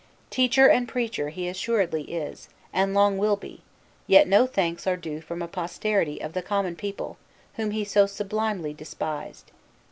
[0.31, 3.61] Teacher and preacher he assuredly is, and long will be,
[4.07, 7.17] yet no thanks are his due from a posterity of the common people
[7.53, 9.51] whom he so sublimely despised.